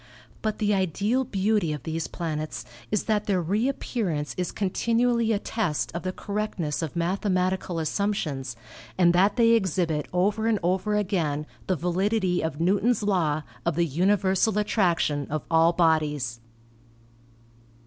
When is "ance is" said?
4.09-4.51